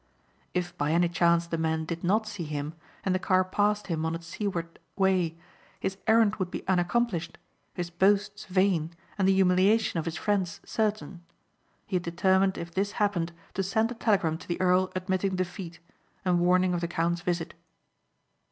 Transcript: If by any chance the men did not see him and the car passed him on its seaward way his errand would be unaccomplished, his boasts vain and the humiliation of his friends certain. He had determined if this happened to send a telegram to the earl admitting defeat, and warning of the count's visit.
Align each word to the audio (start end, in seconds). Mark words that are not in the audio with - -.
If 0.55 0.75
by 0.79 0.93
any 0.93 1.07
chance 1.07 1.45
the 1.45 1.59
men 1.59 1.85
did 1.85 2.03
not 2.03 2.25
see 2.25 2.41
him 2.45 2.73
and 3.03 3.13
the 3.13 3.19
car 3.19 3.43
passed 3.43 3.85
him 3.85 4.03
on 4.03 4.15
its 4.15 4.25
seaward 4.25 4.79
way 4.95 5.37
his 5.79 5.95
errand 6.07 6.37
would 6.37 6.49
be 6.49 6.67
unaccomplished, 6.67 7.37
his 7.75 7.91
boasts 7.91 8.45
vain 8.45 8.95
and 9.19 9.27
the 9.27 9.33
humiliation 9.33 9.99
of 9.99 10.05
his 10.05 10.17
friends 10.17 10.59
certain. 10.65 11.23
He 11.85 11.97
had 11.97 12.01
determined 12.03 12.57
if 12.57 12.73
this 12.73 12.93
happened 12.93 13.31
to 13.53 13.61
send 13.61 13.91
a 13.91 13.93
telegram 13.93 14.39
to 14.39 14.47
the 14.47 14.59
earl 14.59 14.91
admitting 14.95 15.35
defeat, 15.35 15.79
and 16.25 16.39
warning 16.39 16.73
of 16.73 16.81
the 16.81 16.87
count's 16.87 17.21
visit. 17.21 17.53